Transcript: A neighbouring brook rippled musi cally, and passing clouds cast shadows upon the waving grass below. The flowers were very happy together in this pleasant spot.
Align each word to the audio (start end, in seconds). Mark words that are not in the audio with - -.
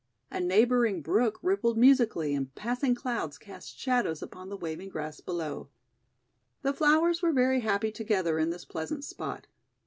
A 0.31 0.39
neighbouring 0.39 1.03
brook 1.03 1.37
rippled 1.43 1.77
musi 1.77 2.11
cally, 2.11 2.33
and 2.33 2.55
passing 2.55 2.95
clouds 2.95 3.37
cast 3.37 3.77
shadows 3.77 4.23
upon 4.23 4.49
the 4.49 4.57
waving 4.57 4.89
grass 4.89 5.19
below. 5.21 5.69
The 6.63 6.73
flowers 6.73 7.21
were 7.21 7.31
very 7.33 7.59
happy 7.59 7.91
together 7.91 8.39
in 8.39 8.49
this 8.49 8.65
pleasant 8.65 9.03
spot. 9.03 9.45